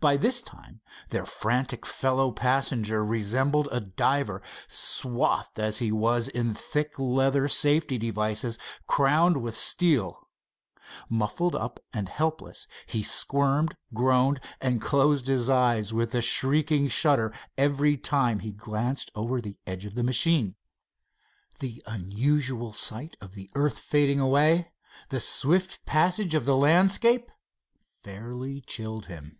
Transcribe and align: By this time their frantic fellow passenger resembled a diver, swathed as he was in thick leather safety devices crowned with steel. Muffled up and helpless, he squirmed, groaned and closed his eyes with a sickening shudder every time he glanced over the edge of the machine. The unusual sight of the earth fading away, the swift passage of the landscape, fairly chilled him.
By 0.00 0.16
this 0.16 0.42
time 0.42 0.80
their 1.10 1.24
frantic 1.24 1.86
fellow 1.86 2.32
passenger 2.32 3.04
resembled 3.04 3.68
a 3.70 3.78
diver, 3.78 4.42
swathed 4.66 5.60
as 5.60 5.78
he 5.78 5.92
was 5.92 6.26
in 6.26 6.54
thick 6.54 6.98
leather 6.98 7.46
safety 7.46 7.98
devices 7.98 8.58
crowned 8.88 9.40
with 9.40 9.56
steel. 9.56 10.26
Muffled 11.08 11.54
up 11.54 11.78
and 11.92 12.08
helpless, 12.08 12.66
he 12.86 13.04
squirmed, 13.04 13.76
groaned 13.94 14.40
and 14.60 14.82
closed 14.82 15.28
his 15.28 15.48
eyes 15.48 15.92
with 15.92 16.12
a 16.16 16.22
sickening 16.22 16.88
shudder 16.88 17.32
every 17.56 17.96
time 17.96 18.40
he 18.40 18.50
glanced 18.52 19.12
over 19.14 19.40
the 19.40 19.56
edge 19.68 19.84
of 19.84 19.94
the 19.94 20.02
machine. 20.02 20.56
The 21.60 21.80
unusual 21.86 22.72
sight 22.72 23.16
of 23.20 23.34
the 23.36 23.48
earth 23.54 23.78
fading 23.78 24.18
away, 24.18 24.72
the 25.10 25.20
swift 25.20 25.86
passage 25.86 26.34
of 26.34 26.44
the 26.44 26.56
landscape, 26.56 27.30
fairly 28.02 28.62
chilled 28.62 29.06
him. 29.06 29.38